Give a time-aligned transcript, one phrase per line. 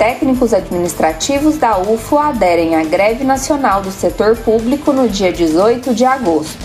[0.00, 6.06] técnicos administrativos da UFO aderem à greve nacional do setor público no dia 18 de
[6.06, 6.56] agosto.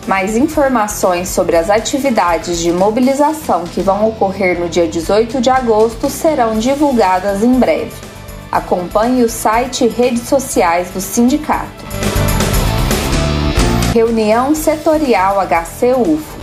[0.05, 6.09] Mais informações sobre as atividades de mobilização que vão ocorrer no dia 18 de agosto
[6.09, 7.95] serão divulgadas em breve.
[8.51, 11.85] Acompanhe o site e redes sociais do sindicato.
[13.93, 16.36] Reunião Setorial HC UFO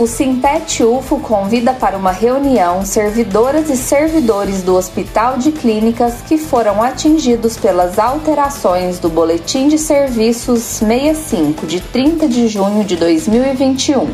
[0.00, 6.38] o Sintete UFO convida para uma reunião servidoras e servidores do Hospital de Clínicas que
[6.38, 14.08] foram atingidos pelas alterações do Boletim de Serviços 65 de 30 de junho de 2021.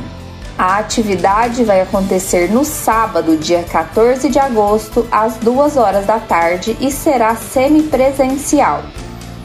[0.56, 6.74] A atividade vai acontecer no sábado, dia 14 de agosto, às 2 horas da tarde
[6.80, 8.82] e será semipresencial.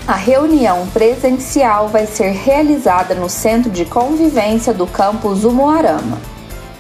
[0.10, 6.18] A reunião presencial vai ser realizada no Centro de Convivência do campus Umuarama.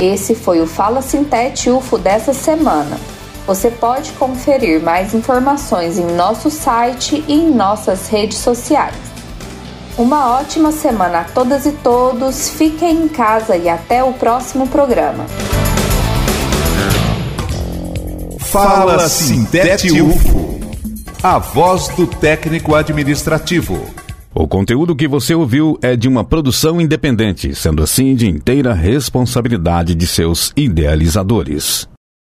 [0.00, 2.96] Esse foi o Fala Sintete UFO dessa semana.
[3.46, 9.11] Você pode conferir mais informações em nosso site e em nossas redes sociais.
[9.98, 12.48] Uma ótima semana a todas e todos.
[12.48, 15.26] Fiquem em casa e até o próximo programa.
[18.38, 20.60] Fala Sintete UFO,
[21.22, 23.86] a voz do técnico administrativo.
[24.34, 29.94] O conteúdo que você ouviu é de uma produção independente, sendo assim de inteira responsabilidade
[29.94, 31.86] de seus idealizadores.